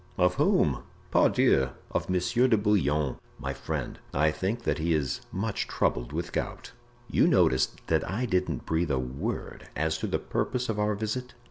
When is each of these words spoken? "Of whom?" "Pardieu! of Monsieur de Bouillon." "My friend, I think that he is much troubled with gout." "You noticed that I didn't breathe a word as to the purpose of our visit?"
"Of 0.17 0.33
whom?" 0.33 0.81
"Pardieu! 1.11 1.69
of 1.91 2.09
Monsieur 2.09 2.47
de 2.47 2.57
Bouillon." 2.57 3.17
"My 3.37 3.53
friend, 3.53 3.99
I 4.15 4.31
think 4.31 4.63
that 4.63 4.79
he 4.79 4.95
is 4.95 5.21
much 5.31 5.67
troubled 5.67 6.11
with 6.11 6.31
gout." 6.31 6.71
"You 7.07 7.27
noticed 7.27 7.85
that 7.85 8.09
I 8.09 8.25
didn't 8.25 8.65
breathe 8.65 8.89
a 8.89 8.97
word 8.97 9.67
as 9.75 9.99
to 9.99 10.07
the 10.07 10.17
purpose 10.17 10.69
of 10.69 10.79
our 10.79 10.95
visit?" 10.95 11.35